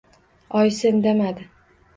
Oyisi 0.61 0.87
indamadi 0.93 1.49